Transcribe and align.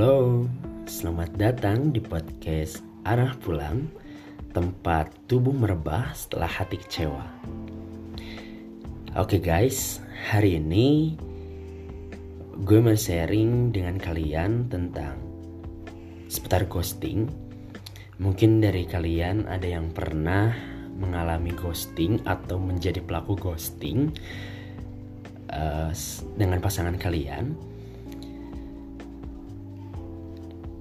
Halo, 0.00 0.48
selamat 0.88 1.36
datang 1.36 1.92
di 1.92 2.00
podcast 2.00 2.80
Arah 3.04 3.36
Pulang, 3.36 3.84
tempat 4.56 5.12
tubuh 5.28 5.52
merebah 5.52 6.16
setelah 6.16 6.48
hati 6.48 6.80
kecewa. 6.80 7.20
Oke 9.20 9.36
guys, 9.36 10.00
hari 10.24 10.56
ini 10.56 11.20
gue 12.64 12.80
mau 12.80 12.96
sharing 12.96 13.76
dengan 13.76 14.00
kalian 14.00 14.72
tentang 14.72 15.20
seputar 16.32 16.64
ghosting. 16.64 17.28
Mungkin 18.24 18.64
dari 18.64 18.88
kalian 18.88 19.52
ada 19.52 19.68
yang 19.68 19.92
pernah 19.92 20.56
mengalami 20.96 21.52
ghosting 21.52 22.24
atau 22.24 22.56
menjadi 22.56 23.04
pelaku 23.04 23.36
ghosting 23.36 24.16
uh, 25.52 25.92
dengan 26.40 26.56
pasangan 26.64 26.96
kalian 26.96 27.68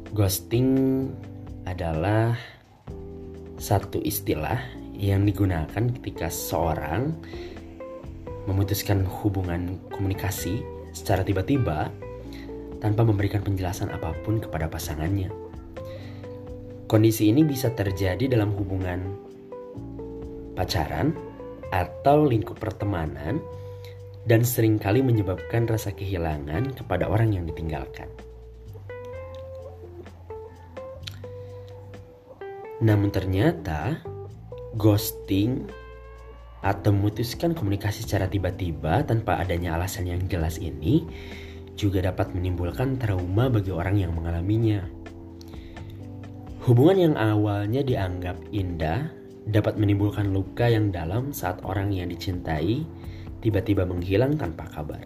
Ghosting 0.09 1.05
adalah 1.69 2.33
satu 3.61 4.01
istilah 4.01 4.57
yang 4.97 5.21
digunakan 5.21 5.69
ketika 6.01 6.33
seorang 6.33 7.13
memutuskan 8.49 9.05
hubungan 9.05 9.77
komunikasi 9.93 10.65
secara 10.97 11.21
tiba-tiba 11.21 11.93
tanpa 12.81 13.05
memberikan 13.05 13.45
penjelasan 13.45 13.93
apa 13.93 14.17
pun 14.25 14.41
kepada 14.41 14.65
pasangannya. 14.65 15.29
Kondisi 16.89 17.29
ini 17.29 17.45
bisa 17.45 17.69
terjadi 17.69 18.33
dalam 18.33 18.49
hubungan 18.57 19.13
pacaran 20.57 21.13
atau 21.69 22.25
lingkup 22.25 22.57
pertemanan 22.57 23.37
dan 24.25 24.41
sering 24.41 24.81
kali 24.81 25.05
menyebabkan 25.05 25.69
rasa 25.69 25.93
kehilangan 25.93 26.73
kepada 26.73 27.05
orang 27.05 27.37
yang 27.37 27.45
ditinggalkan. 27.45 28.09
Namun 32.79 33.11
ternyata 33.11 33.99
ghosting 34.79 35.67
atau 36.59 36.91
memutuskan 36.91 37.55
komunikasi 37.55 38.03
secara 38.03 38.27
tiba-tiba 38.27 39.03
tanpa 39.07 39.39
adanya 39.39 39.79
alasan 39.79 40.07
yang 40.07 40.23
jelas 40.27 40.59
ini 40.59 41.07
juga 41.79 42.03
dapat 42.03 42.35
menimbulkan 42.35 42.99
trauma 42.99 43.47
bagi 43.47 43.71
orang 43.71 43.95
yang 43.99 44.11
mengalaminya. 44.11 44.83
Hubungan 46.67 46.97
yang 46.99 47.15
awalnya 47.15 47.79
dianggap 47.83 48.35
indah 48.51 49.07
dapat 49.47 49.79
menimbulkan 49.79 50.35
luka 50.35 50.67
yang 50.67 50.91
dalam 50.91 51.31
saat 51.31 51.63
orang 51.63 51.95
yang 51.95 52.11
dicintai 52.11 52.83
tiba-tiba 53.39 53.87
menghilang 53.87 54.35
tanpa 54.35 54.67
kabar. 54.67 55.03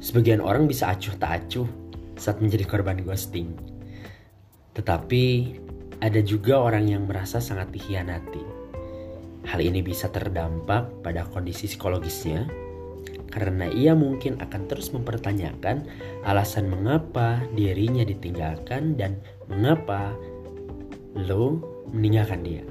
Sebagian 0.00 0.40
orang 0.40 0.70
bisa 0.70 0.94
acuh 0.94 1.12
tak 1.18 1.44
acuh 1.44 1.68
saat 2.16 2.38
menjadi 2.40 2.64
korban 2.64 3.02
ghosting. 3.02 3.69
Tetapi 4.80 5.24
ada 6.00 6.24
juga 6.24 6.56
orang 6.56 6.88
yang 6.88 7.04
merasa 7.04 7.36
sangat 7.36 7.68
dikhianati. 7.68 8.40
Hal 9.44 9.60
ini 9.60 9.84
bisa 9.84 10.08
terdampak 10.08 11.04
pada 11.04 11.28
kondisi 11.28 11.68
psikologisnya 11.68 12.48
karena 13.28 13.68
ia 13.68 13.92
mungkin 13.92 14.40
akan 14.40 14.72
terus 14.72 14.88
mempertanyakan 14.96 15.84
alasan 16.24 16.72
mengapa 16.72 17.44
dirinya 17.52 18.08
ditinggalkan 18.08 18.96
dan 18.96 19.20
mengapa 19.52 20.16
lo 21.12 21.60
meninggalkan 21.92 22.40
dia. 22.40 22.64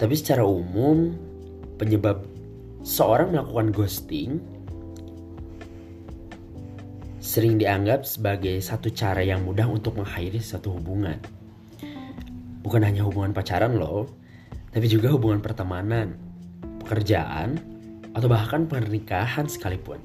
Tapi 0.00 0.14
secara 0.16 0.48
umum 0.48 1.12
penyebab 1.76 2.24
seorang 2.80 3.36
melakukan 3.36 3.68
ghosting 3.68 4.40
sering 7.34 7.58
dianggap 7.58 8.06
sebagai 8.06 8.62
satu 8.62 8.94
cara 8.94 9.18
yang 9.18 9.42
mudah 9.42 9.66
untuk 9.66 9.98
mengakhiri 9.98 10.38
satu 10.38 10.78
hubungan. 10.78 11.18
Bukan 12.62 12.86
hanya 12.86 13.02
hubungan 13.02 13.34
pacaran 13.34 13.74
loh, 13.74 14.06
tapi 14.70 14.86
juga 14.86 15.10
hubungan 15.10 15.42
pertemanan, 15.42 16.14
pekerjaan, 16.86 17.58
atau 18.14 18.30
bahkan 18.30 18.70
pernikahan 18.70 19.50
sekalipun. 19.50 19.98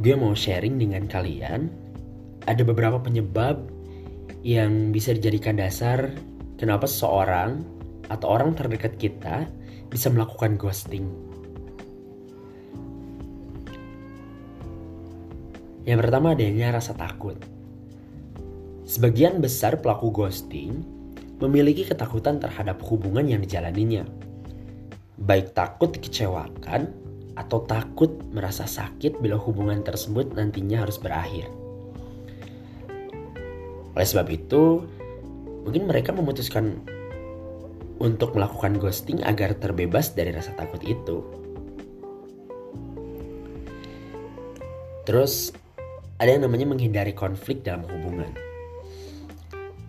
Gue 0.00 0.16
mau 0.16 0.32
sharing 0.32 0.80
dengan 0.80 1.04
kalian, 1.04 1.68
ada 2.48 2.62
beberapa 2.64 3.04
penyebab 3.04 3.68
yang 4.40 4.96
bisa 4.96 5.12
dijadikan 5.12 5.60
dasar 5.60 6.08
kenapa 6.56 6.88
seseorang 6.88 7.60
atau 8.08 8.32
orang 8.32 8.56
terdekat 8.56 8.96
kita 8.96 9.44
bisa 9.92 10.08
melakukan 10.08 10.56
ghosting 10.56 11.31
Yang 15.82 15.98
pertama 16.06 16.38
adanya 16.38 16.78
rasa 16.78 16.94
takut. 16.94 17.34
Sebagian 18.86 19.42
besar 19.42 19.82
pelaku 19.82 20.14
ghosting 20.14 20.82
memiliki 21.42 21.82
ketakutan 21.82 22.38
terhadap 22.38 22.78
hubungan 22.86 23.26
yang 23.26 23.42
dijalaninya. 23.42 24.06
Baik 25.18 25.54
takut 25.58 25.90
dikecewakan 25.90 26.94
atau 27.34 27.64
takut 27.66 28.14
merasa 28.30 28.62
sakit 28.62 29.18
bila 29.18 29.34
hubungan 29.40 29.82
tersebut 29.82 30.30
nantinya 30.38 30.86
harus 30.86 31.02
berakhir. 31.02 31.50
Oleh 33.92 34.06
sebab 34.06 34.28
itu, 34.30 34.86
mungkin 35.66 35.90
mereka 35.90 36.14
memutuskan 36.14 36.78
untuk 37.98 38.34
melakukan 38.38 38.78
ghosting 38.78 39.22
agar 39.22 39.54
terbebas 39.58 40.14
dari 40.14 40.30
rasa 40.30 40.54
takut 40.54 40.82
itu. 40.82 41.22
Terus 45.02 45.50
ada 46.22 46.38
yang 46.38 46.46
namanya 46.46 46.70
menghindari 46.70 47.10
konflik 47.10 47.66
dalam 47.66 47.82
hubungan. 47.82 48.30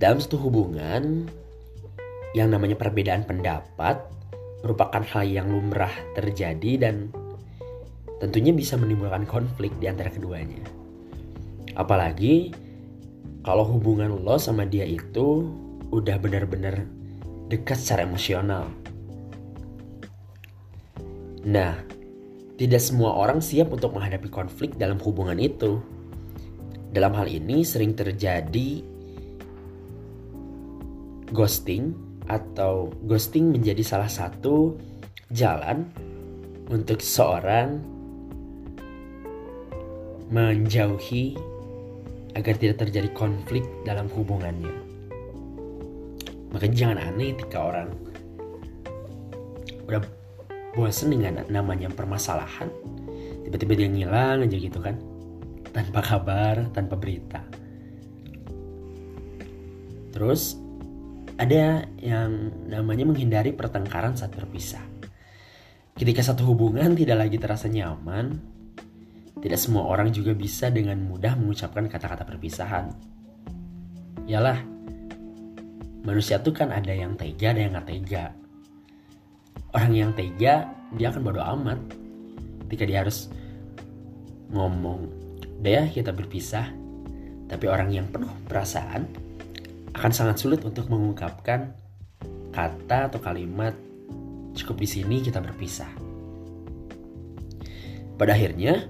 Dalam 0.02 0.18
satu 0.18 0.42
hubungan, 0.42 1.30
yang 2.34 2.50
namanya 2.50 2.74
perbedaan 2.74 3.22
pendapat 3.30 4.02
merupakan 4.66 5.06
hal 5.06 5.30
yang 5.30 5.54
lumrah 5.54 5.94
terjadi 6.18 6.90
dan 6.90 7.14
tentunya 8.18 8.50
bisa 8.50 8.74
menimbulkan 8.82 9.30
konflik 9.30 9.70
di 9.78 9.86
antara 9.86 10.10
keduanya. 10.10 10.58
Apalagi 11.78 12.50
kalau 13.46 13.70
hubungan 13.70 14.18
lo 14.26 14.42
sama 14.42 14.66
dia 14.66 14.90
itu 14.90 15.46
udah 15.94 16.18
benar-benar 16.18 16.90
dekat 17.54 17.78
secara 17.78 18.10
emosional. 18.10 18.66
Nah, 21.46 21.78
tidak 22.58 22.82
semua 22.82 23.14
orang 23.14 23.38
siap 23.38 23.70
untuk 23.70 23.94
menghadapi 23.94 24.34
konflik 24.34 24.74
dalam 24.82 24.98
hubungan 24.98 25.38
itu. 25.38 25.93
Dalam 26.94 27.18
hal 27.18 27.26
ini 27.26 27.66
sering 27.66 27.98
terjadi 27.98 28.86
ghosting 31.34 31.90
atau 32.30 32.94
ghosting 33.10 33.50
menjadi 33.50 33.82
salah 33.82 34.06
satu 34.06 34.78
jalan 35.34 35.90
untuk 36.70 37.02
seorang 37.02 37.82
menjauhi 40.30 41.34
agar 42.38 42.62
tidak 42.62 42.86
terjadi 42.86 43.10
konflik 43.18 43.66
dalam 43.90 44.06
hubungannya. 44.14 44.78
Makanya 46.54 46.76
jangan 46.78 46.98
aneh 47.02 47.34
ketika 47.34 47.58
orang 47.74 47.90
udah 49.90 50.06
bosan 50.78 51.18
dengan 51.18 51.42
namanya 51.50 51.90
permasalahan, 51.90 52.70
tiba-tiba 53.50 53.74
dia 53.82 53.90
ngilang 53.90 54.46
aja 54.46 54.58
gitu 54.62 54.78
kan 54.78 55.13
tanpa 55.74 56.00
kabar, 56.06 56.70
tanpa 56.70 56.96
berita. 56.96 57.42
Terus 60.14 60.56
ada 61.42 61.90
yang 61.98 62.54
namanya 62.70 63.10
menghindari 63.10 63.50
pertengkaran 63.52 64.14
saat 64.14 64.38
berpisah. 64.38 64.86
Ketika 65.98 66.22
satu 66.22 66.46
hubungan 66.54 66.94
tidak 66.94 67.26
lagi 67.26 67.38
terasa 67.42 67.66
nyaman, 67.66 68.38
tidak 69.42 69.58
semua 69.58 69.90
orang 69.90 70.14
juga 70.14 70.38
bisa 70.38 70.70
dengan 70.70 71.02
mudah 71.02 71.34
mengucapkan 71.34 71.90
kata-kata 71.90 72.24
perpisahan. 72.24 72.94
Yalah, 74.30 74.62
manusia 76.06 76.38
tuh 76.40 76.54
kan 76.54 76.70
ada 76.70 76.94
yang 76.94 77.18
tega, 77.18 77.52
ada 77.52 77.60
yang 77.60 77.74
gak 77.74 77.90
tega. 77.90 78.26
Orang 79.74 79.94
yang 79.98 80.14
tega, 80.14 80.70
dia 80.94 81.08
akan 81.10 81.22
bodo 81.26 81.42
amat 81.42 81.82
ketika 82.66 82.84
dia 82.86 82.98
harus 83.06 83.30
ngomong 84.54 85.23
Udah 85.60 85.72
ya 85.72 85.84
kita 85.92 86.16
berpisah, 86.16 86.72
tapi 87.52 87.66
orang 87.70 87.94
yang 87.94 88.08
penuh 88.10 88.32
perasaan 88.48 89.06
akan 89.94 90.12
sangat 90.16 90.42
sulit 90.42 90.66
untuk 90.66 90.90
mengungkapkan 90.90 91.76
kata 92.54 93.10
atau 93.10 93.20
kalimat 93.22 93.74
cukup 94.54 94.82
di 94.82 94.88
sini 94.90 95.22
kita 95.22 95.42
berpisah. 95.42 95.90
Pada 98.14 98.38
akhirnya, 98.38 98.86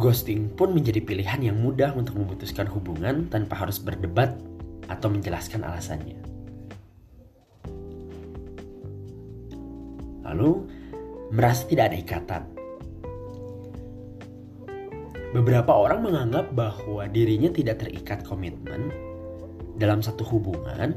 ghosting 0.00 0.48
pun 0.52 0.72
menjadi 0.72 1.04
pilihan 1.04 1.40
yang 1.52 1.56
mudah 1.60 1.92
untuk 1.92 2.16
memutuskan 2.16 2.64
hubungan 2.68 3.28
tanpa 3.28 3.64
harus 3.64 3.76
berdebat 3.76 4.32
atau 4.88 5.08
menjelaskan 5.12 5.64
alasannya. 5.64 6.18
Lalu, 10.26 10.66
merasa 11.30 11.68
tidak 11.68 11.92
ada 11.92 11.96
ikatan. 12.00 12.55
Beberapa 15.36 15.68
orang 15.68 16.00
menganggap 16.00 16.56
bahwa 16.56 17.04
dirinya 17.12 17.52
tidak 17.52 17.84
terikat 17.84 18.24
komitmen 18.24 18.88
dalam 19.76 20.00
satu 20.00 20.24
hubungan, 20.24 20.96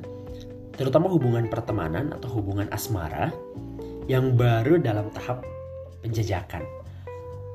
terutama 0.80 1.12
hubungan 1.12 1.51
pertemanan 1.51 2.15
atau 2.15 2.39
hubungan 2.39 2.71
asmara 2.71 3.36
yang 4.07 4.39
baru 4.39 4.80
dalam 4.80 5.12
tahap 5.12 5.44
penjajakan. 6.00 6.63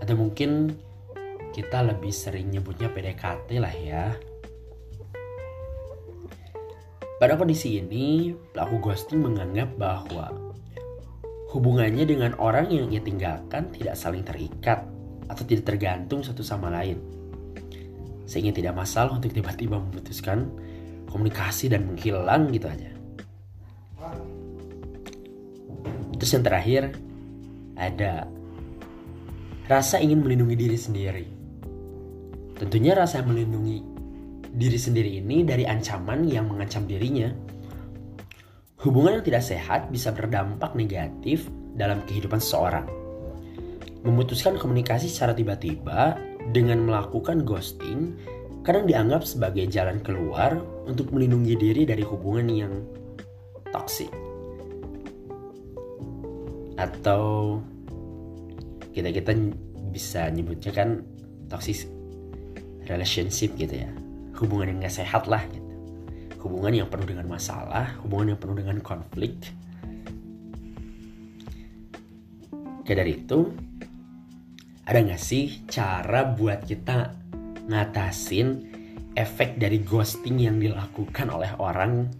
Atau 0.04 0.12
mungkin 0.20 0.76
kita 1.56 1.88
lebih 1.88 2.12
sering 2.12 2.52
nyebutnya 2.52 2.92
PDKT 2.92 3.48
lah 3.64 3.72
ya. 3.72 4.12
Pada 7.16 7.40
kondisi 7.40 7.80
ini, 7.80 8.36
pelaku 8.52 8.92
ghosting 8.92 9.24
menganggap 9.24 9.72
bahwa 9.80 10.28
hubungannya 11.48 12.04
dengan 12.04 12.36
orang 12.36 12.68
yang 12.68 12.92
ia 12.92 13.00
tinggalkan 13.00 13.72
tidak 13.72 13.96
saling 13.96 14.20
terikat 14.20 14.84
atau 15.28 15.42
tidak 15.46 15.74
tergantung 15.74 16.20
satu 16.20 16.44
sama 16.44 16.68
lain. 16.72 17.00
Sehingga 18.24 18.56
tidak 18.56 18.74
masalah 18.76 19.16
untuk 19.16 19.32
tiba-tiba 19.32 19.76
memutuskan 19.76 20.48
komunikasi 21.08 21.70
dan 21.70 21.86
menghilang 21.86 22.50
gitu 22.50 22.66
aja. 22.66 22.90
Terus 26.18 26.30
yang 26.40 26.44
terakhir 26.46 26.82
ada 27.76 28.24
rasa 29.68 30.00
ingin 30.00 30.24
melindungi 30.24 30.56
diri 30.56 30.78
sendiri. 30.78 31.26
Tentunya 32.54 32.94
rasa 32.94 33.20
melindungi 33.20 33.82
diri 34.54 34.78
sendiri 34.78 35.18
ini 35.18 35.42
dari 35.42 35.66
ancaman 35.66 36.24
yang 36.24 36.46
mengancam 36.48 36.86
dirinya. 36.86 37.28
Hubungan 38.80 39.20
yang 39.20 39.24
tidak 39.26 39.42
sehat 39.44 39.80
bisa 39.90 40.12
berdampak 40.12 40.76
negatif 40.76 41.48
dalam 41.74 42.04
kehidupan 42.06 42.38
seseorang. 42.38 43.03
Memutuskan 44.04 44.60
komunikasi 44.60 45.08
secara 45.08 45.32
tiba-tiba 45.32 46.20
dengan 46.52 46.84
melakukan 46.84 47.40
ghosting 47.40 48.12
kadang 48.60 48.84
dianggap 48.84 49.24
sebagai 49.24 49.64
jalan 49.64 50.00
keluar 50.04 50.60
untuk 50.84 51.08
melindungi 51.08 51.56
diri 51.56 51.82
dari 51.88 52.04
hubungan 52.04 52.46
yang 52.52 52.74
toksik. 53.72 54.12
Atau 56.76 57.60
kita-kita 58.92 59.32
bisa 59.88 60.28
nyebutnya 60.28 60.72
kan 60.76 61.00
toxic 61.48 61.88
relationship 62.84 63.56
gitu 63.56 63.84
ya. 63.84 63.90
Hubungan 64.36 64.76
yang 64.76 64.78
gak 64.84 65.00
sehat 65.00 65.24
lah 65.32 65.40
gitu. 65.48 65.72
Hubungan 66.44 66.84
yang 66.84 66.88
penuh 66.92 67.08
dengan 67.08 67.24
masalah 67.24 67.96
hubungan 68.04 68.36
yang 68.36 68.40
penuh 68.40 68.56
dengan 68.60 68.78
konflik. 68.84 69.32
Kayak 72.84 72.98
dari 73.00 73.12
itu 73.16 73.48
ada 74.84 74.98
gak 75.00 75.20
sih 75.20 75.64
cara 75.64 76.28
buat 76.28 76.68
kita 76.68 77.16
ngatasin 77.72 78.48
efek 79.16 79.56
dari 79.56 79.80
ghosting 79.80 80.44
yang 80.44 80.60
dilakukan 80.60 81.32
oleh 81.32 81.48
orang 81.56 82.12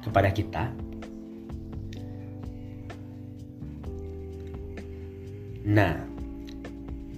kepada 0.00 0.32
kita? 0.32 0.72
Nah, 5.68 5.94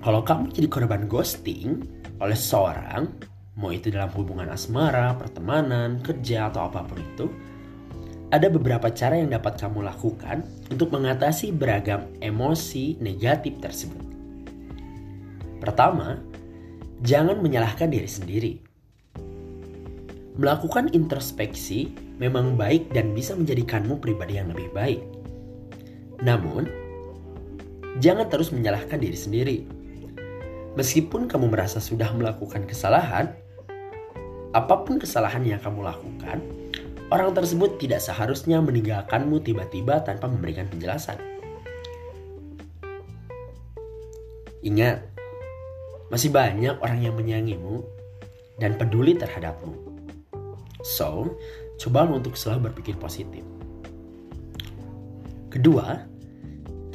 kalau 0.03 0.26
kamu 0.26 0.50
jadi 0.50 0.67
korban 0.67 1.06
ghosting, 1.06 1.87
oleh 2.19 2.35
seseorang, 2.35 3.06
mau 3.55 3.70
itu 3.70 3.94
dalam 3.94 4.11
hubungan 4.19 4.50
asmara, 4.50 5.14
pertemanan, 5.14 6.03
kerja, 6.03 6.50
atau 6.50 6.67
apa 6.67 6.82
pun 6.82 6.99
itu, 6.99 7.31
ada 8.32 8.49
beberapa 8.49 8.88
cara 8.88 9.20
yang 9.20 9.31
dapat 9.31 9.61
kamu 9.61 9.84
lakukan 9.84 10.43
untuk 10.73 10.88
mengatasi 10.90 11.52
beragam 11.52 12.08
emosi 12.25 12.96
negatif 12.99 13.61
tersebut. 13.61 14.00
Pertama, 15.61 16.19
jangan 17.05 17.38
menyalahkan 17.44 17.93
diri 17.93 18.08
sendiri. 18.08 18.52
Melakukan 20.40 20.88
introspeksi 20.96 21.93
memang 22.17 22.56
baik 22.56 22.88
dan 22.96 23.12
bisa 23.12 23.37
menjadikanmu 23.37 24.00
pribadi 24.00 24.40
yang 24.40 24.49
lebih 24.49 24.73
baik. 24.73 25.05
Namun, 26.25 26.64
jangan 28.00 28.32
terus 28.32 28.49
menyalahkan 28.49 28.96
diri 28.96 29.19
sendiri 29.19 29.82
Meskipun 30.73 31.28
kamu 31.28 31.52
merasa 31.52 31.85
sudah 31.85 32.08
melakukan 32.17 32.64
kesalahan, 32.64 33.37
apa 34.56 34.75
pun 34.88 34.96
kesalahan 34.96 35.44
yang 35.44 35.61
kamu 35.61 35.85
lakukan, 35.85 36.40
orang 37.12 37.37
tersebut 37.37 37.76
tidak 37.76 38.00
seharusnya 38.00 38.64
meninggalkanmu 38.64 39.44
tiba-tiba 39.44 40.00
tanpa 40.00 40.32
memberikan 40.32 40.64
penjelasan. 40.73 41.20
Ingat, 44.64 45.05
masih 46.09 46.32
banyak 46.32 46.81
orang 46.81 47.05
yang 47.05 47.12
menyayangimu 47.12 47.85
dan 48.56 48.79
peduli 48.81 49.12
terhadapmu. 49.19 49.75
So, 50.81 51.37
coba 51.76 52.09
untuk 52.09 52.38
selalu 52.38 52.73
berpikir 52.73 52.97
positif. 52.97 53.44
Kedua, 55.53 56.00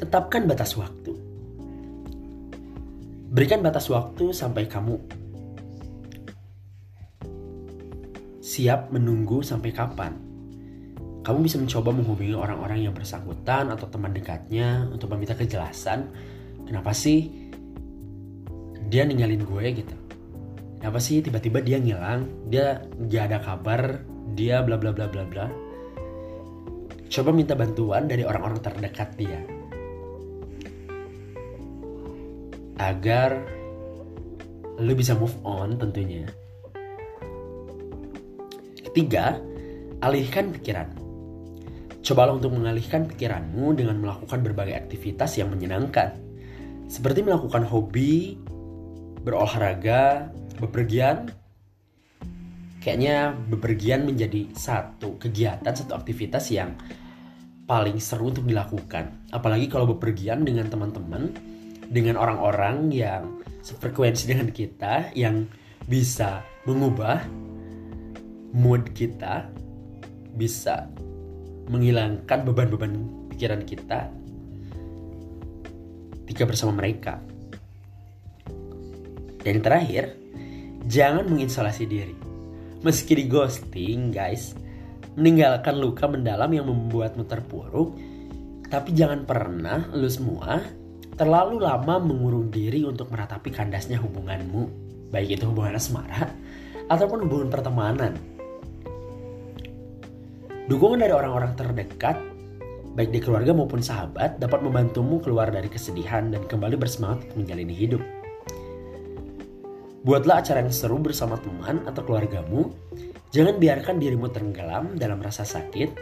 tetapkan 0.00 0.50
batas 0.50 0.74
waktu. 0.74 1.14
Berikan 3.28 3.60
batas 3.60 3.86
waktu 3.92 4.32
sampai 4.32 4.66
kamu 4.66 4.96
siap 8.58 8.90
menunggu 8.90 9.38
sampai 9.38 9.70
kapan. 9.70 10.18
Kamu 11.22 11.38
bisa 11.46 11.62
mencoba 11.62 11.94
menghubungi 11.94 12.34
orang-orang 12.34 12.90
yang 12.90 12.94
bersangkutan 12.96 13.70
atau 13.70 13.86
teman 13.86 14.10
dekatnya 14.10 14.90
untuk 14.90 15.14
meminta 15.14 15.38
kejelasan 15.38 16.10
kenapa 16.66 16.90
sih 16.90 17.30
dia 18.90 19.06
ninggalin 19.06 19.46
gue 19.46 19.66
gitu. 19.78 19.96
Kenapa 20.82 20.98
sih 20.98 21.22
tiba-tiba 21.22 21.62
dia 21.62 21.78
ngilang, 21.78 22.50
dia 22.50 22.82
gak 23.06 23.24
ada 23.30 23.38
kabar, 23.38 24.02
dia 24.34 24.58
bla 24.66 24.74
bla 24.74 24.90
bla 24.90 25.06
bla 25.06 25.22
bla. 25.22 25.46
Coba 27.06 27.30
minta 27.30 27.54
bantuan 27.54 28.10
dari 28.10 28.26
orang-orang 28.26 28.58
terdekat 28.58 29.14
dia 29.14 29.38
agar 32.78 33.42
lu 34.78 34.94
bisa 34.94 35.14
move 35.14 35.34
on 35.46 35.78
tentunya. 35.78 36.26
Ketiga, 38.88 39.36
alihkan 40.00 40.48
pikiran. 40.48 40.88
Cobalah 42.00 42.40
untuk 42.40 42.56
mengalihkan 42.56 43.04
pikiranmu 43.04 43.76
dengan 43.76 44.00
melakukan 44.00 44.40
berbagai 44.40 44.80
aktivitas 44.80 45.36
yang 45.36 45.52
menyenangkan. 45.52 46.16
Seperti 46.88 47.20
melakukan 47.20 47.68
hobi, 47.68 48.40
berolahraga, 49.20 50.32
bepergian. 50.56 51.28
Kayaknya 52.80 53.36
bepergian 53.52 54.08
menjadi 54.08 54.48
satu 54.56 55.20
kegiatan, 55.20 55.76
satu 55.76 55.92
aktivitas 55.92 56.48
yang 56.48 56.72
paling 57.68 58.00
seru 58.00 58.32
untuk 58.32 58.48
dilakukan. 58.48 59.28
Apalagi 59.28 59.68
kalau 59.68 59.92
bepergian 59.92 60.48
dengan 60.48 60.72
teman-teman 60.72 61.36
dengan 61.92 62.16
orang-orang 62.16 62.88
yang 62.88 63.44
sefrekuensi 63.60 64.24
dengan 64.32 64.48
kita 64.48 65.12
yang 65.12 65.44
bisa 65.84 66.40
mengubah 66.64 67.20
mood 68.52 68.92
kita 68.96 69.48
bisa 70.34 70.88
menghilangkan 71.68 72.48
beban-beban 72.48 72.92
pikiran 73.34 73.62
kita 73.64 74.08
ketika 76.24 76.44
bersama 76.44 76.76
mereka. 76.76 77.20
Dan 79.42 79.58
yang 79.58 79.64
terakhir, 79.64 80.04
jangan 80.84 81.24
mengisolasi 81.24 81.84
diri. 81.88 82.16
Meski 82.84 83.16
di 83.16 83.24
ghosting, 83.26 84.12
guys, 84.12 84.52
meninggalkan 85.16 85.80
luka 85.80 86.04
mendalam 86.06 86.52
yang 86.52 86.68
membuatmu 86.68 87.24
terpuruk, 87.24 87.96
tapi 88.68 88.92
jangan 88.92 89.24
pernah 89.24 89.88
lu 89.96 90.06
semua 90.06 90.60
terlalu 91.18 91.58
lama 91.58 91.98
mengurung 91.98 92.52
diri 92.52 92.86
untuk 92.86 93.10
meratapi 93.10 93.50
kandasnya 93.50 93.98
hubunganmu, 93.98 94.70
baik 95.10 95.40
itu 95.40 95.50
hubungan 95.50 95.74
asmara 95.74 96.30
ataupun 96.86 97.26
hubungan 97.26 97.50
pertemanan. 97.50 98.14
Dukungan 100.68 101.00
dari 101.00 101.16
orang-orang 101.16 101.56
terdekat, 101.56 102.20
baik 102.92 103.08
di 103.08 103.24
keluarga 103.24 103.56
maupun 103.56 103.80
sahabat, 103.80 104.36
dapat 104.36 104.60
membantumu 104.60 105.16
keluar 105.16 105.48
dari 105.48 105.64
kesedihan 105.64 106.28
dan 106.28 106.44
kembali 106.44 106.76
bersemangat 106.76 107.24
untuk 107.24 107.40
menjalani 107.40 107.72
hidup. 107.72 108.02
Buatlah 110.04 110.44
acara 110.44 110.60
yang 110.60 110.68
seru 110.68 111.00
bersama 111.00 111.40
teman 111.40 111.88
atau 111.88 112.04
keluargamu. 112.04 112.68
Jangan 113.32 113.56
biarkan 113.56 113.96
dirimu 113.96 114.28
tenggelam 114.28 115.00
dalam 115.00 115.24
rasa 115.24 115.48
sakit, 115.48 115.96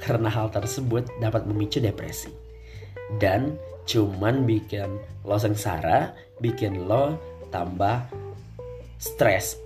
karena 0.00 0.32
hal 0.32 0.48
tersebut 0.48 1.04
dapat 1.20 1.44
memicu 1.44 1.84
depresi. 1.84 2.32
Dan 3.20 3.60
cuman 3.84 4.48
bikin 4.48 4.96
lo 5.28 5.36
sengsara, 5.36 6.16
bikin 6.40 6.88
lo 6.88 7.20
tambah 7.52 8.08
stres. 8.96 9.60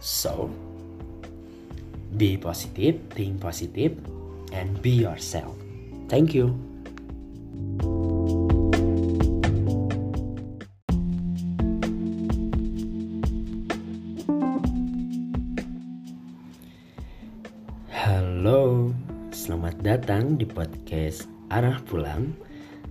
So, 0.00 0.48
Be 2.16 2.40
positive, 2.40 2.96
think 3.12 3.44
positive, 3.44 3.92
and 4.48 4.80
be 4.80 5.04
yourself. 5.04 5.52
Thank 6.08 6.32
you. 6.32 6.56
Halo, 17.92 18.96
selamat 19.28 19.84
datang 19.84 20.40
di 20.40 20.48
podcast 20.48 21.28
Arah 21.52 21.84
Pulang, 21.84 22.32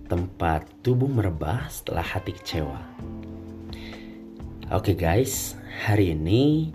tempat 0.06 0.70
tubuh 0.86 1.10
merebah 1.10 1.66
setelah 1.66 2.06
hati 2.06 2.30
kecewa. 2.30 2.78
Oke 4.70 4.94
okay 4.94 4.94
guys, 4.94 5.58
hari 5.82 6.14
ini 6.14 6.70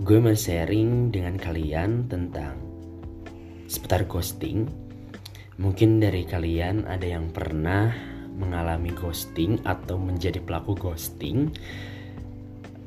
gue 0.00 0.16
mau 0.16 0.32
sharing 0.32 1.12
dengan 1.12 1.36
kalian 1.36 2.08
tentang 2.08 2.56
seputar 3.68 4.08
ghosting. 4.08 4.64
Mungkin 5.60 6.00
dari 6.00 6.24
kalian 6.24 6.88
ada 6.88 7.04
yang 7.04 7.28
pernah 7.28 7.92
mengalami 8.32 8.96
ghosting 8.96 9.60
atau 9.68 10.00
menjadi 10.00 10.40
pelaku 10.40 10.72
ghosting 10.72 11.52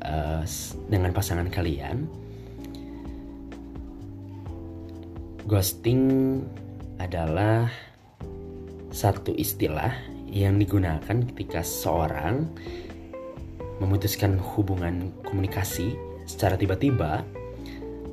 uh, 0.01 0.41
dengan 0.89 1.13
pasangan 1.13 1.53
kalian 1.53 2.10
Ghosting 5.43 6.39
adalah 7.03 7.67
satu 8.96 9.36
istilah 9.36 9.91
yang 10.32 10.55
digunakan 10.55 11.03
ketika 11.03 11.60
seorang 11.60 12.48
memutuskan 13.84 14.39
hubungan 14.39 15.12
komunikasi 15.27 16.00
secara 16.25 16.56
tiba-tiba 16.56 17.24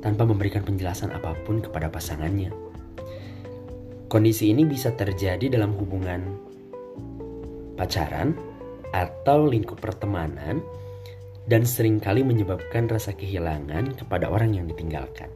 tanpa 0.01 0.25
memberikan 0.25 0.65
penjelasan 0.65 1.13
apa 1.13 1.37
pun 1.45 1.61
kepada 1.61 1.87
pasangannya. 1.87 2.49
Kondisi 4.11 4.51
ini 4.51 4.67
bisa 4.67 4.91
terjadi 4.91 5.47
dalam 5.47 5.71
hubungan 5.79 6.35
pacaran 7.79 8.35
atau 8.91 9.47
lingkup 9.47 9.79
pertemanan 9.79 10.59
dan 11.47 11.63
sering 11.63 11.97
kali 11.97 12.21
menyebabkan 12.21 12.91
rasa 12.91 13.15
kehilangan 13.15 13.95
kepada 13.95 14.27
orang 14.27 14.53
yang 14.55 14.65
ditinggalkan. 14.67 15.31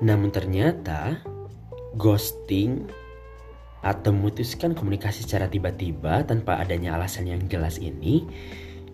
Namun 0.00 0.32
ternyata 0.32 1.20
ghosting 1.94 2.88
atau 3.80 4.12
memutuskan 4.12 4.76
komunikasi 4.76 5.24
secara 5.24 5.48
tiba-tiba 5.48 6.24
tanpa 6.28 6.60
adanya 6.60 6.96
alasan 7.00 7.28
yang 7.28 7.40
jelas 7.48 7.80
ini 7.80 8.28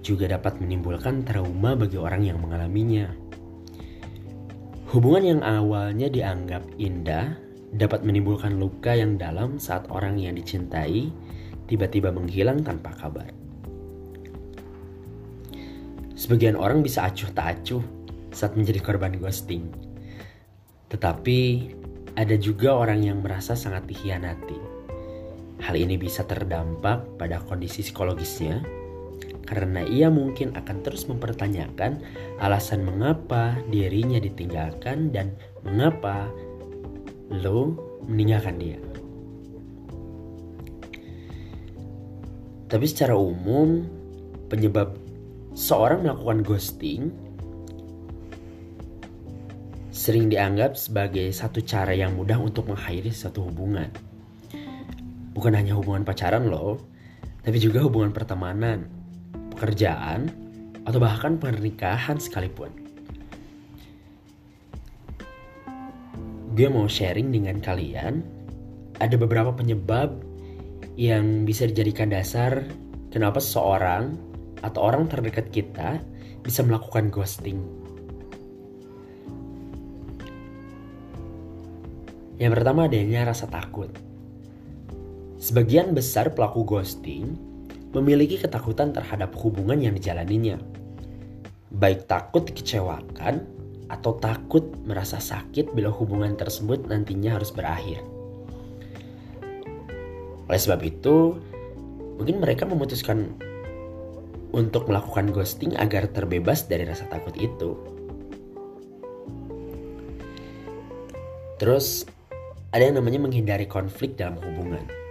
juga 0.03 0.31
dapat 0.31 0.63
menimbulkan 0.63 1.27
trauma 1.27 1.75
bagi 1.75 1.99
orang 1.99 2.23
yang 2.23 2.39
mengalaminya. 2.39 3.11
Hubungan 4.95 5.25
yang 5.27 5.41
awalnya 5.43 6.07
dianggap 6.07 6.63
indah 6.79 7.35
dapat 7.75 8.07
menimbulkan 8.07 8.55
luka 8.57 8.95
yang 8.95 9.19
dalam 9.19 9.59
saat 9.59 9.91
orang 9.91 10.23
yang 10.23 10.39
dicintai 10.39 11.11
tiba-tiba 11.67 12.15
menghilang 12.15 12.63
tanpa 12.63 12.95
kabar. 12.95 13.27
Sebagian 16.15 16.55
orang 16.55 16.87
bisa 16.87 17.05
acuh 17.05 17.29
tak 17.35 17.61
acuh 17.61 17.83
saat 18.31 18.55
menjadi 18.55 18.79
korban 18.81 19.19
ghosting 19.19 19.87
tetapi 20.87 21.71
ada 22.17 22.39
juga 22.39 22.79
orang 22.79 23.03
yang 23.03 23.19
merasa 23.21 23.59
sangat 23.59 23.85
dikhianati. 23.91 24.76
Hal 25.63 25.75
ini 25.77 25.97
bisa 25.97 26.23
terdampak 26.27 27.17
pada 27.17 27.41
kondisi 27.41 27.81
psikologisnya 27.81 28.61
karena 29.47 29.87
ia 29.87 30.11
mungkin 30.11 30.53
akan 30.59 30.83
terus 30.83 31.07
mempertanyakan 31.07 32.03
alasan 32.43 32.83
mengapa 32.83 33.55
dirinya 33.71 34.19
ditinggalkan 34.19 35.15
dan 35.15 35.33
mengapa 35.63 36.29
lo 37.31 37.79
meninggalkan 38.07 38.59
dia. 38.59 38.79
Tapi 42.67 42.83
secara 42.91 43.15
umum, 43.15 43.87
penyebab 44.51 44.99
seorang 45.55 46.03
melakukan 46.03 46.43
ghosting 46.43 47.15
sering 49.95 50.27
dianggap 50.29 50.75
sebagai 50.75 51.31
satu 51.31 51.63
cara 51.63 51.95
yang 51.95 52.19
mudah 52.19 52.37
untuk 52.39 52.69
mengakhiri 52.69 53.15
satu 53.15 53.47
hubungan. 53.47 53.89
Bukan 55.37 55.53
hanya 55.53 55.77
hubungan 55.77 56.01
pacaran 56.01 56.49
loh, 56.49 56.81
tapi 57.45 57.61
juga 57.61 57.85
hubungan 57.85 58.09
pertemanan, 58.09 58.89
pekerjaan, 59.53 60.33
atau 60.89 60.97
bahkan 60.97 61.37
pernikahan 61.37 62.17
sekalipun. 62.17 62.73
Gue 66.57 66.73
mau 66.73 66.89
sharing 66.89 67.29
dengan 67.29 67.61
kalian, 67.61 68.25
ada 68.97 69.13
beberapa 69.21 69.53
penyebab 69.53 70.17
yang 70.97 71.45
bisa 71.45 71.69
dijadikan 71.69 72.09
dasar 72.09 72.65
kenapa 73.13 73.45
seseorang 73.45 74.17
atau 74.65 74.81
orang 74.81 75.05
terdekat 75.05 75.53
kita 75.53 76.01
bisa 76.41 76.65
melakukan 76.65 77.13
ghosting 77.13 77.61
Yang 82.37 82.53
pertama 82.61 82.85
adanya 82.85 83.33
rasa 83.33 83.49
takut. 83.49 83.89
Sebagian 85.47 85.95
besar 85.95 86.35
pelaku 86.35 86.67
ghosting 86.67 87.39
memiliki 87.95 88.35
ketakutan 88.35 88.91
terhadap 88.91 89.31
hubungan 89.39 89.79
yang 89.79 89.95
dijalaninya. 89.95 90.59
Baik 91.71 92.11
takut 92.11 92.51
dikecewakan 92.51 93.47
atau 93.87 94.19
takut 94.19 94.67
merasa 94.83 95.23
sakit 95.23 95.71
bila 95.71 95.95
hubungan 95.95 96.35
tersebut 96.35 96.91
nantinya 96.91 97.39
harus 97.39 97.55
berakhir. 97.55 98.03
Oleh 100.51 100.59
sebab 100.59 100.83
itu, 100.83 101.39
mungkin 102.19 102.43
mereka 102.43 102.67
memutuskan 102.67 103.39
untuk 104.51 104.91
melakukan 104.91 105.31
ghosting 105.31 105.79
agar 105.79 106.11
terbebas 106.11 106.67
dari 106.67 106.91
rasa 106.91 107.07
takut 107.07 107.39
itu. 107.39 107.79
Terus 111.63 112.03
ada 112.75 112.83
yang 112.83 112.99
namanya 112.99 113.23
menghindari 113.23 113.71
konflik 113.71 114.19
dalam 114.19 114.43
hubungan. 114.43 115.06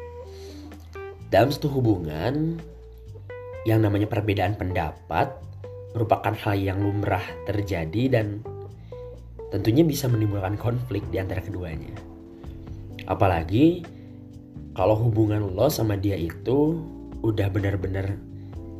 Dalam 1.33 1.49
satu 1.49 1.67
hubungan, 1.73 2.61
yang 3.65 3.81
namanya 3.81 4.05
perbedaan 4.05 4.53
pendapat 4.53 5.33
merupakan 5.97 6.35
hal 6.37 6.55
yang 6.59 6.77
lumrah 6.85 7.23
terjadi 7.49 8.19
dan 8.21 8.45
tentunya 9.49 9.81
bisa 9.81 10.05
menimbulkan 10.05 10.59
konflik 10.59 11.01
di 11.09 11.17
antara 11.17 11.41
keduanya. 11.41 11.91
Apalagi 13.09 13.81
kalau 14.77 14.93
hubungan 14.99 15.55
lo 15.55 15.71
sama 15.71 15.97
dia 15.97 16.13
itu 16.19 16.77
udah 17.25 17.49
benar-benar 17.49 18.21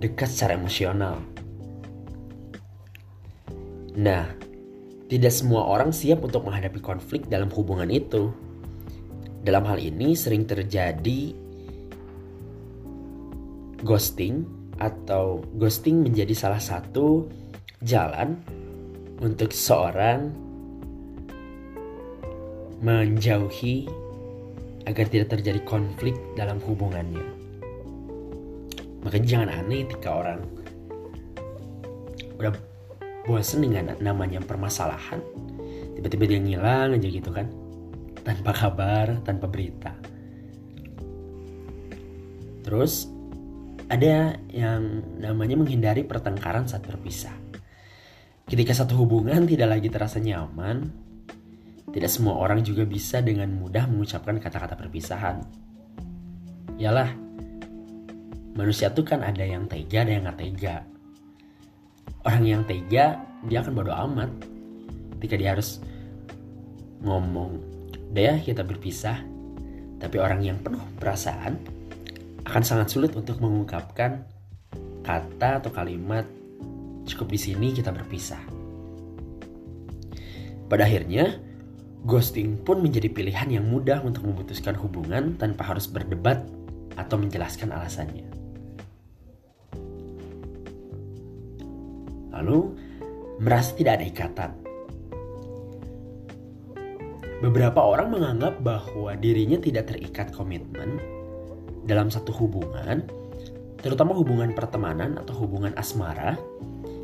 dekat 0.04 0.30
secara 0.30 0.60
emosional. 0.60 1.18
Nah, 3.96 4.28
tidak 5.08 5.32
semua 5.32 5.66
orang 5.66 5.96
siap 5.96 6.22
untuk 6.22 6.46
menghadapi 6.46 6.84
konflik 6.84 7.26
dalam 7.32 7.48
hubungan 7.50 7.88
itu. 7.90 8.30
Dalam 9.46 9.64
hal 9.66 9.80
ini 9.80 10.14
sering 10.18 10.44
terjadi 10.44 11.45
ghosting 13.86 14.50
atau 14.82 15.46
ghosting 15.56 16.02
menjadi 16.02 16.34
salah 16.34 16.60
satu 16.60 17.30
jalan 17.86 18.36
untuk 19.22 19.54
seorang 19.54 20.34
menjauhi 22.82 23.88
agar 24.90 25.06
tidak 25.08 25.38
terjadi 25.38 25.62
konflik 25.64 26.18
dalam 26.36 26.58
hubungannya. 26.66 27.24
Makanya 29.06 29.26
jangan 29.30 29.50
aneh 29.54 29.86
ketika 29.86 30.10
orang 30.18 30.42
udah 32.36 32.52
bosan 33.30 33.64
dengan 33.64 33.96
namanya 34.02 34.42
permasalahan, 34.44 35.22
tiba-tiba 35.98 36.36
dia 36.36 36.40
ngilang 36.42 36.98
aja 36.98 37.08
gitu 37.08 37.30
kan 37.32 37.48
tanpa 38.26 38.52
kabar, 38.52 39.22
tanpa 39.22 39.46
berita. 39.46 39.94
Terus 42.66 43.15
ada 43.86 44.38
yang 44.50 45.06
namanya 45.22 45.56
menghindari 45.60 46.02
pertengkaran 46.02 46.66
saat 46.66 46.86
berpisah. 46.86 47.34
Ketika 48.46 48.74
satu 48.74 48.98
hubungan 49.02 49.46
tidak 49.46 49.78
lagi 49.78 49.90
terasa 49.90 50.22
nyaman, 50.22 50.90
tidak 51.94 52.10
semua 52.10 52.38
orang 52.38 52.62
juga 52.62 52.86
bisa 52.86 53.22
dengan 53.22 53.50
mudah 53.54 53.90
mengucapkan 53.90 54.38
kata-kata 54.38 54.78
perpisahan. 54.78 55.42
Yalah, 56.78 57.10
manusia 58.58 58.90
tuh 58.94 59.06
kan 59.06 59.22
ada 59.22 59.42
yang 59.42 59.66
tega, 59.66 60.06
ada 60.06 60.12
yang 60.14 60.30
gak 60.30 60.40
tega. 60.42 60.76
Orang 62.26 62.44
yang 62.46 62.62
tega, 62.66 63.22
dia 63.46 63.58
akan 63.62 63.74
bodo 63.74 63.94
amat 63.94 64.30
ketika 65.18 65.36
dia 65.38 65.50
harus 65.58 65.82
ngomong 67.06 67.78
Daya 68.16 68.40
kita 68.40 68.64
berpisah, 68.64 69.20
tapi 70.00 70.24
orang 70.24 70.40
yang 70.40 70.56
penuh 70.64 70.80
perasaan 70.96 71.60
akan 72.46 72.64
sangat 72.64 72.94
sulit 72.94 73.12
untuk 73.18 73.42
mengungkapkan 73.42 74.26
kata 75.06 75.62
atau 75.62 75.70
kalimat 75.74 76.26
cukup 77.06 77.34
di 77.34 77.40
sini 77.42 77.74
kita 77.74 77.94
berpisah. 77.94 78.42
Pada 80.66 80.86
akhirnya, 80.90 81.38
ghosting 82.06 82.58
pun 82.62 82.82
menjadi 82.82 83.10
pilihan 83.14 83.62
yang 83.62 83.66
mudah 83.70 84.02
untuk 84.02 84.26
memutuskan 84.26 84.74
hubungan 84.78 85.38
tanpa 85.38 85.74
harus 85.74 85.86
berdebat 85.86 86.42
atau 86.98 87.22
menjelaskan 87.22 87.70
alasannya. 87.70 88.26
Lalu, 92.34 92.60
merasa 93.38 93.78
tidak 93.78 94.02
ada 94.02 94.06
ikatan. 94.10 94.52
Beberapa 97.46 97.78
orang 97.78 98.10
menganggap 98.10 98.58
bahwa 98.66 99.14
dirinya 99.22 99.62
tidak 99.62 99.94
terikat 99.94 100.34
komitmen 100.34 100.98
dalam 101.86 102.10
satu 102.10 102.34
hubungan, 102.34 103.06
terutama 103.80 104.18
hubungan 104.18 104.52
pertemanan 104.58 105.22
atau 105.22 105.46
hubungan 105.46 105.72
asmara 105.78 106.36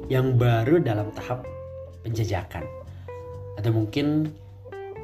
yang 0.09 0.35
baru 0.35 0.81
dalam 0.81 1.13
tahap 1.13 1.45
penjajakan. 2.01 2.65
Atau 3.55 3.71
mungkin 3.71 4.33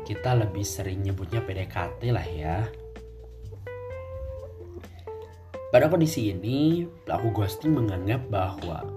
kita 0.03 0.33
lebih 0.35 0.65
sering 0.65 1.05
nyebutnya 1.05 1.45
PDKT 1.45 2.01
lah 2.09 2.27
ya. 2.27 2.57
Pada 5.67 5.91
kondisi 5.91 6.31
ini, 6.31 6.87
pelaku 7.03 7.43
ghosting 7.43 7.75
menganggap 7.75 8.23
bahwa 8.31 8.87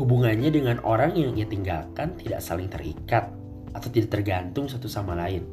hubungannya 0.00 0.48
dengan 0.48 0.80
orang 0.80 1.12
yang 1.12 1.36
ia 1.36 1.44
tinggalkan 1.44 2.16
tidak 2.16 2.40
saling 2.40 2.72
terikat 2.72 3.28
atau 3.76 3.92
tidak 3.92 4.08
tergantung 4.18 4.66
satu 4.72 4.88
sama 4.88 5.12
lain. 5.12 5.44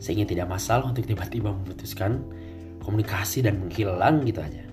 Sehingga 0.00 0.24
tidak 0.24 0.48
masalah 0.48 0.88
untuk 0.88 1.04
tiba-tiba 1.04 1.52
memutuskan 1.52 2.24
komunikasi 2.88 3.44
dan 3.44 3.60
menghilang 3.60 4.24
gitu 4.24 4.40
aja. 4.40 4.64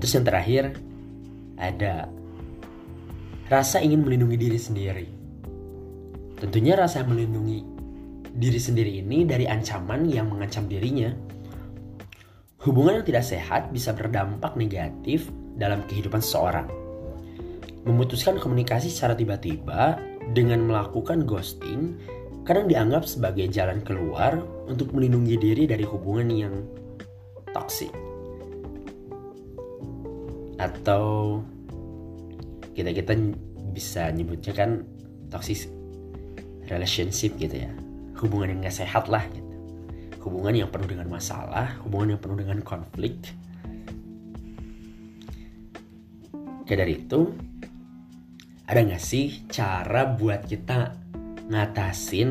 Terus 0.00 0.12
yang 0.16 0.24
terakhir 0.24 0.64
ada 1.60 2.08
rasa 3.52 3.84
ingin 3.84 4.00
melindungi 4.00 4.36
diri 4.40 4.56
sendiri. 4.56 5.08
Tentunya 6.40 6.76
rasa 6.76 7.04
melindungi 7.04 7.64
diri 8.36 8.60
sendiri 8.60 9.00
ini 9.00 9.24
dari 9.24 9.44
ancaman 9.44 10.08
yang 10.08 10.32
mengancam 10.32 10.68
dirinya. 10.68 11.12
Hubungan 12.64 13.00
yang 13.00 13.06
tidak 13.06 13.24
sehat 13.24 13.62
bisa 13.70 13.92
berdampak 13.92 14.56
negatif 14.58 15.28
dalam 15.56 15.84
kehidupan 15.86 16.20
seseorang. 16.20 16.68
Memutuskan 17.86 18.42
komunikasi 18.42 18.90
secara 18.90 19.14
tiba-tiba 19.14 19.96
dengan 20.34 20.66
melakukan 20.66 21.22
ghosting 21.22 21.94
kadang 22.46 22.70
dianggap 22.70 23.02
sebagai 23.10 23.50
jalan 23.50 23.82
keluar 23.82 24.38
untuk 24.70 24.94
melindungi 24.94 25.34
diri 25.34 25.64
dari 25.66 25.82
hubungan 25.82 26.30
yang 26.30 26.54
toksik. 27.50 27.90
Atau 30.62 31.42
kita 32.78 32.94
kita 32.94 33.12
bisa 33.74 34.14
nyebutnya 34.14 34.54
kan 34.54 34.86
toxic 35.26 35.66
relationship 36.70 37.34
gitu 37.34 37.66
ya. 37.66 37.70
Hubungan 38.22 38.54
yang 38.54 38.70
gak 38.70 38.78
sehat 38.78 39.10
lah 39.10 39.26
gitu. 39.34 39.52
Hubungan 40.22 40.54
yang 40.54 40.70
penuh 40.70 40.86
dengan 40.86 41.10
masalah 41.10 41.82
hubungan 41.82 42.14
yang 42.14 42.20
penuh 42.22 42.38
dengan 42.38 42.62
konflik. 42.62 43.18
Kayak 46.62 46.78
dari 46.78 46.94
itu 46.94 47.20
ada 48.70 48.80
gak 48.86 49.02
sih 49.02 49.46
cara 49.50 50.06
buat 50.14 50.46
kita 50.46 51.05
ngatasin 51.48 52.28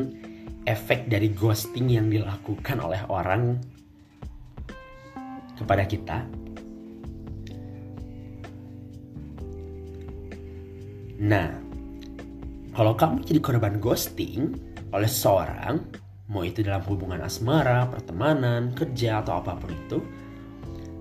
efek 0.66 1.08
dari 1.08 1.32
ghosting 1.32 1.92
yang 1.94 2.12
dilakukan 2.12 2.82
oleh 2.82 3.02
orang 3.08 3.62
kepada 5.56 5.88
kita 5.88 6.26
Nah, 11.16 11.48
kalau 12.76 12.92
kamu 12.92 13.24
jadi 13.24 13.40
korban 13.40 13.80
ghosting 13.80 14.52
oleh 14.92 15.08
seorang, 15.08 15.80
mau 16.28 16.44
itu 16.44 16.60
dalam 16.60 16.84
hubungan 16.92 17.24
asmara, 17.24 17.88
pertemanan, 17.88 18.76
kerja, 18.76 19.24
atau 19.24 19.40
apa 19.40 19.56
pun 19.56 19.72
itu, 19.72 20.04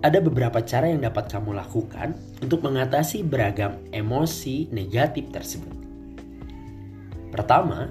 ada 0.06 0.22
beberapa 0.22 0.62
cara 0.62 0.86
yang 0.86 1.02
dapat 1.02 1.26
kamu 1.32 1.58
lakukan 1.58 2.14
untuk 2.38 2.62
mengatasi 2.62 3.26
beragam 3.26 3.80
emosi 3.90 4.70
negatif 4.70 5.34
tersebut. 5.34 5.83
Pertama, 7.34 7.90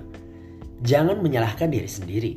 jangan 0.88 1.20
menyalahkan 1.20 1.68
diri 1.68 1.90
sendiri. 1.92 2.34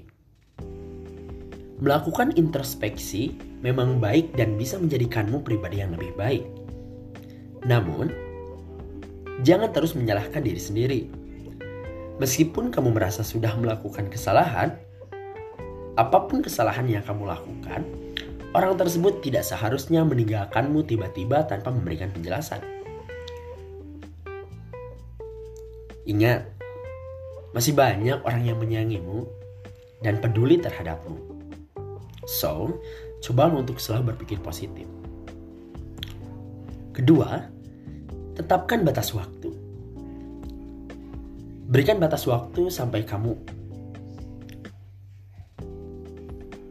Melakukan 1.78 2.34
introspeksi 2.34 3.38
memang 3.62 4.02
baik 4.02 4.34
dan 4.34 4.58
bisa 4.58 4.74
menjadikanmu 4.74 5.46
pribadi 5.46 5.86
yang 5.86 5.94
lebih 5.94 6.10
baik. 6.18 6.42
Namun, 7.62 8.10
jangan 9.46 9.70
terus 9.70 9.94
menyalahkan 9.94 10.42
diri 10.42 10.58
sendiri. 10.58 11.00
Meskipun 12.18 12.74
kamu 12.74 12.96
merasa 12.96 13.22
sudah 13.22 13.54
melakukan 13.54 14.10
kesalahan, 14.10 14.74
apa 15.94 16.18
pun 16.26 16.42
kesalahan 16.42 16.90
yang 16.90 17.06
kamu 17.06 17.28
lakukan, 17.28 17.86
orang 18.50 18.74
tersebut 18.74 19.22
tidak 19.22 19.46
seharusnya 19.46 20.02
meninggalkanmu 20.02 20.82
tiba-tiba 20.82 21.46
tanpa 21.46 21.70
memberikan 21.70 22.10
penjelasan. 22.10 22.64
Ingat, 26.08 26.55
masih 27.52 27.76
banyak 27.76 28.22
orang 28.24 28.42
yang 28.42 28.59
menyayangimu 28.59 29.26
dan 30.00 30.18
peduli 30.18 30.59
terhadapmu. 30.59 31.18
So, 32.26 32.82
coba 33.22 33.50
untuk 33.52 33.78
selalu 33.78 34.14
berpikir 34.14 34.42
positif. 34.42 34.87
Kedua, 36.90 37.56
Tetapkan 38.37 38.85
batas 38.85 39.16
waktu. 39.16 39.48
Berikan 41.72 41.96
batas 41.96 42.28
waktu 42.28 42.68
sampai 42.68 43.09
kamu 43.09 43.32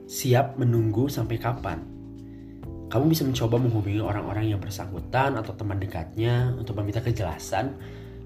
siap 0.05 0.61
menunggu 0.61 1.09
sampai 1.09 1.41
kapan. 1.41 1.81
Kamu 2.85 3.09
bisa 3.09 3.25
mencoba 3.25 3.57
menghubungi 3.57 3.97
orang-orang 3.97 4.53
yang 4.53 4.61
bersangkutan 4.61 5.41
atau 5.41 5.57
teman 5.57 5.81
dekatnya 5.81 6.53
untuk 6.53 6.77
meminta 6.77 7.01
kejelasan 7.01 7.73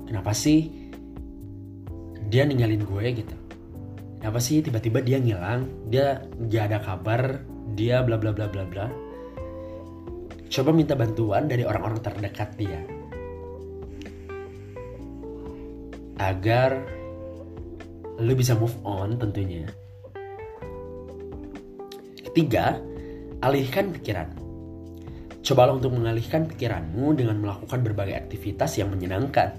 kenapa 0.04 0.36
sih 0.36 0.89
dia 2.30 2.46
ninggalin 2.46 2.86
gue 2.86 3.06
gitu. 3.26 3.36
Kenapa 4.22 4.40
sih 4.40 4.62
tiba-tiba 4.62 5.02
dia 5.02 5.18
ngilang, 5.18 5.90
dia 5.90 6.24
gak 6.48 6.64
ada 6.72 6.80
kabar, 6.80 7.42
dia 7.74 8.06
bla 8.06 8.16
bla 8.16 8.32
bla 8.32 8.48
bla 8.48 8.64
bla. 8.64 8.86
Coba 10.50 10.70
minta 10.72 10.94
bantuan 10.94 11.50
dari 11.50 11.66
orang-orang 11.66 12.00
terdekat 12.02 12.54
dia. 12.58 13.00
agar 16.20 16.84
lu 18.20 18.36
bisa 18.36 18.54
move 18.54 18.76
on 18.84 19.16
tentunya. 19.16 19.64
Ketiga, 22.20 22.78
alihkan 23.40 23.96
pikiran. 23.96 24.28
Cobalah 25.40 25.80
untuk 25.80 25.96
mengalihkan 25.96 26.46
pikiranmu 26.46 27.16
dengan 27.16 27.40
melakukan 27.40 27.80
berbagai 27.82 28.20
aktivitas 28.28 28.76
yang 28.78 28.92
menyenangkan. 28.92 29.56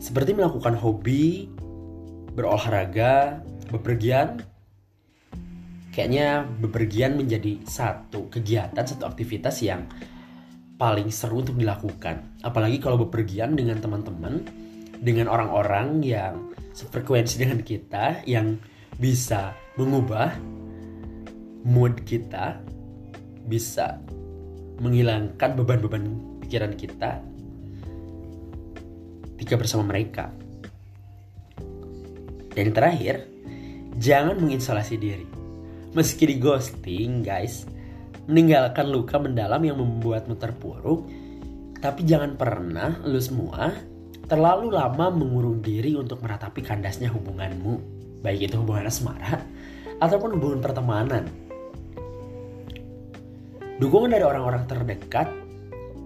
Seperti 0.00 0.32
melakukan 0.32 0.78
hobi, 0.78 1.50
berolahraga, 2.34 3.42
bepergian. 3.70 4.42
Kayaknya 5.90 6.46
bepergian 6.62 7.18
menjadi 7.18 7.60
satu 7.66 8.30
kegiatan, 8.30 8.86
satu 8.86 9.10
aktivitas 9.10 9.58
yang 9.66 9.90
paling 10.80 11.12
seru 11.12 11.44
untuk 11.44 11.58
dilakukan. 11.58 12.40
Apalagi 12.40 12.80
kalau 12.80 13.04
bepergian 13.04 13.58
dengan 13.58 13.82
teman-teman 13.82 14.46
dengan 15.02 15.28
orang-orang 15.28 16.00
yang 16.00 16.54
sefrekuensi 16.72 17.42
dengan 17.42 17.60
kita 17.60 18.22
yang 18.24 18.56
bisa 18.96 19.52
mengubah 19.76 20.32
mood 21.64 22.00
kita 22.08 22.60
bisa 23.44 24.00
menghilangkan 24.80 25.56
beban-beban 25.60 26.04
pikiran 26.44 26.72
kita 26.72 27.20
ketika 29.36 29.54
bersama 29.60 29.88
mereka. 29.88 30.32
Dan 32.50 32.74
terakhir, 32.74 33.30
jangan 33.98 34.38
mengisolasi 34.38 34.96
diri. 34.98 35.26
Meski 35.94 36.26
di 36.26 36.36
ghosting, 36.38 37.22
guys, 37.22 37.66
meninggalkan 38.30 38.90
luka 38.90 39.18
mendalam 39.18 39.62
yang 39.62 39.78
membuatmu 39.78 40.38
terpuruk, 40.38 41.06
tapi 41.82 42.06
jangan 42.06 42.38
pernah 42.38 43.00
lu 43.02 43.18
semua 43.18 43.74
terlalu 44.30 44.70
lama 44.70 45.10
mengurung 45.10 45.58
diri 45.58 45.98
untuk 45.98 46.22
meratapi 46.22 46.62
kandasnya 46.62 47.10
hubunganmu, 47.10 47.82
baik 48.22 48.46
itu 48.46 48.62
hubungan 48.62 48.86
asmara 48.86 49.42
ataupun 49.98 50.38
hubungan 50.38 50.62
pertemanan. 50.62 51.26
Dukungan 53.82 54.12
dari 54.12 54.22
orang-orang 54.22 54.70
terdekat, 54.70 55.26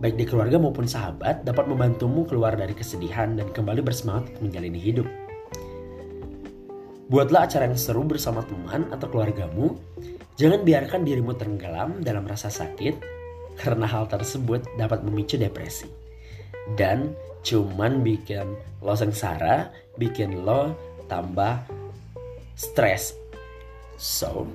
baik 0.00 0.16
di 0.16 0.24
keluarga 0.24 0.56
maupun 0.56 0.88
sahabat, 0.88 1.44
dapat 1.44 1.68
membantumu 1.68 2.24
keluar 2.24 2.56
dari 2.56 2.72
kesedihan 2.72 3.36
dan 3.36 3.52
kembali 3.52 3.84
bersemangat 3.84 4.32
menjalani 4.40 4.80
hidup. 4.80 5.23
Buatlah 7.04 7.44
acara 7.44 7.68
yang 7.68 7.76
seru 7.76 8.00
bersama 8.04 8.40
teman 8.44 8.88
atau 8.88 9.12
keluargamu. 9.12 9.76
Jangan 10.40 10.64
biarkan 10.64 11.04
dirimu 11.04 11.36
tenggelam 11.36 12.00
dalam 12.00 12.24
rasa 12.24 12.48
sakit, 12.50 12.98
karena 13.60 13.86
hal 13.86 14.10
tersebut 14.10 14.64
dapat 14.80 15.04
memicu 15.06 15.38
depresi. 15.38 15.86
Dan 16.74 17.12
cuman 17.44 18.00
bikin 18.00 18.56
lo 18.80 18.94
sengsara, 18.96 19.68
bikin 20.00 20.42
lo 20.42 20.72
tambah 21.06 21.60
stres. 22.56 23.14
So, 24.00 24.48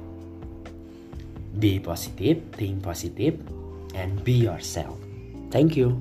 be 1.61 1.79
positive, 1.79 2.43
think 2.57 2.83
positive, 2.83 3.39
and 3.95 4.19
be 4.25 4.35
yourself. 4.35 4.99
Thank 5.53 5.79
you. 5.79 5.95